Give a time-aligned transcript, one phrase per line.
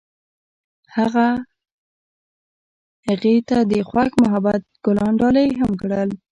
[0.95, 1.27] هغه
[3.07, 6.09] هغې ته د خوښ محبت ګلان ډالۍ هم کړل.